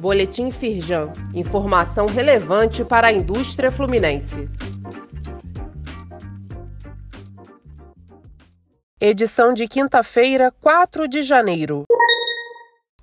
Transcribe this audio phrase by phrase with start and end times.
[0.00, 1.12] Boletim Firjan.
[1.34, 4.48] Informação relevante para a indústria fluminense.
[8.98, 11.84] Edição de quinta-feira, 4 de janeiro.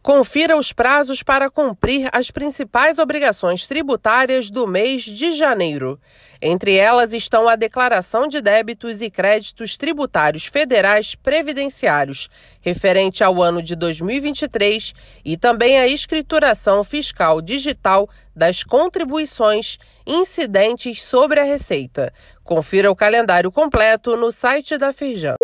[0.07, 5.99] Confira os prazos para cumprir as principais obrigações tributárias do mês de janeiro.
[6.41, 12.29] Entre elas estão a declaração de débitos e créditos tributários federais previdenciários,
[12.61, 14.93] referente ao ano de 2023,
[15.25, 22.13] e também a escrituração fiscal digital das contribuições incidentes sobre a Receita.
[22.45, 25.35] Confira o calendário completo no site da Firjan.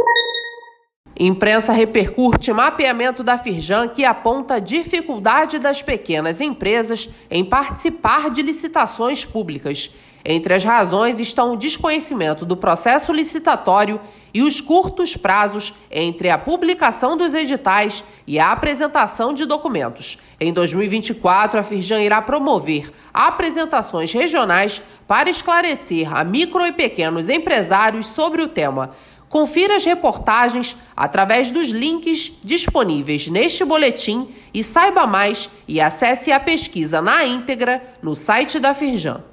[1.20, 9.24] Imprensa repercute mapeamento da Firjan que aponta dificuldade das pequenas empresas em participar de licitações
[9.24, 9.92] públicas.
[10.26, 14.00] Entre as razões estão o desconhecimento do processo licitatório
[14.34, 20.18] e os curtos prazos entre a publicação dos editais e a apresentação de documentos.
[20.40, 28.08] Em 2024, a Firjan irá promover apresentações regionais para esclarecer a micro e pequenos empresários
[28.08, 28.92] sobre o tema.
[29.34, 36.40] Confira as reportagens através dos links disponíveis neste boletim e saiba mais e acesse a
[36.40, 39.24] pesquisa na íntegra no site da Firjan.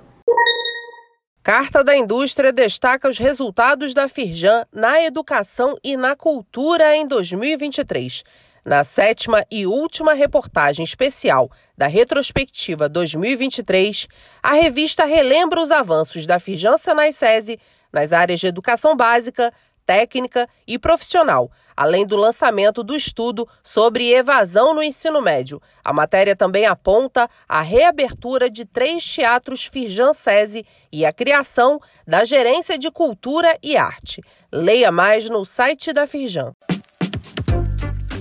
[1.43, 8.25] Carta da Indústria destaca os resultados da Firjan na educação e na cultura em 2023.
[8.65, 14.09] Na sétima e última reportagem especial da retrospectiva 2023,
[14.43, 17.61] a revista relembra os avanços da Firjan Senai SESI
[17.93, 19.53] nas áreas de educação básica,
[19.91, 25.61] técnica e profissional, além do lançamento do estudo sobre evasão no ensino médio.
[25.85, 32.23] A matéria também aponta a reabertura de três teatros Firjan SESI e a criação da
[32.23, 34.23] Gerência de Cultura e Arte.
[34.53, 36.53] Leia mais no site da Firjan.